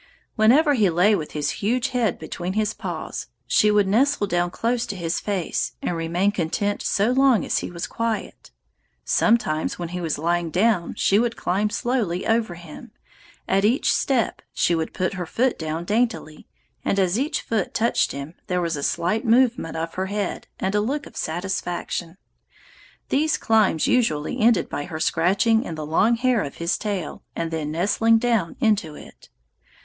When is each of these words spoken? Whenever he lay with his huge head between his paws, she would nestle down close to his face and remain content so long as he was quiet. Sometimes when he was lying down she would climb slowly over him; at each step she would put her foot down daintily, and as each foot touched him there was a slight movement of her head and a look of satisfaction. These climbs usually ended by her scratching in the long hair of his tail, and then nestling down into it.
Whenever 0.35 0.73
he 0.73 0.89
lay 0.89 1.13
with 1.13 1.33
his 1.33 1.51
huge 1.61 1.89
head 1.89 2.17
between 2.17 2.53
his 2.53 2.73
paws, 2.73 3.27
she 3.45 3.69
would 3.69 3.87
nestle 3.87 4.25
down 4.25 4.49
close 4.49 4.87
to 4.87 4.95
his 4.95 5.19
face 5.19 5.73
and 5.79 5.95
remain 5.95 6.31
content 6.31 6.81
so 6.81 7.11
long 7.11 7.45
as 7.45 7.59
he 7.59 7.69
was 7.69 7.85
quiet. 7.85 8.49
Sometimes 9.05 9.77
when 9.77 9.89
he 9.89 10.01
was 10.01 10.17
lying 10.17 10.49
down 10.49 10.95
she 10.97 11.19
would 11.19 11.35
climb 11.37 11.69
slowly 11.69 12.25
over 12.25 12.55
him; 12.55 12.89
at 13.47 13.63
each 13.63 13.93
step 13.93 14.41
she 14.51 14.73
would 14.73 14.91
put 14.95 15.13
her 15.13 15.27
foot 15.27 15.59
down 15.59 15.85
daintily, 15.85 16.47
and 16.83 16.97
as 16.97 17.19
each 17.19 17.41
foot 17.43 17.71
touched 17.75 18.11
him 18.11 18.33
there 18.47 18.59
was 18.59 18.75
a 18.75 18.81
slight 18.81 19.23
movement 19.23 19.77
of 19.77 19.93
her 19.93 20.07
head 20.07 20.47
and 20.59 20.73
a 20.73 20.81
look 20.81 21.05
of 21.05 21.15
satisfaction. 21.15 22.17
These 23.09 23.37
climbs 23.37 23.85
usually 23.85 24.39
ended 24.39 24.67
by 24.67 24.85
her 24.85 24.99
scratching 24.99 25.63
in 25.63 25.75
the 25.75 25.85
long 25.85 26.15
hair 26.15 26.41
of 26.43 26.55
his 26.55 26.75
tail, 26.75 27.21
and 27.35 27.51
then 27.51 27.69
nestling 27.71 28.17
down 28.17 28.55
into 28.59 28.95
it. 28.95 29.29